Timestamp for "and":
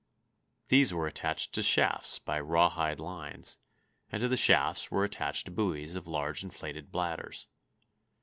4.11-4.19